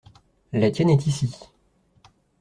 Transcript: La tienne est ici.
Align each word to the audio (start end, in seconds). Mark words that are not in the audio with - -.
La 0.51 0.71
tienne 0.71 0.89
est 0.89 1.05
ici. 1.05 1.31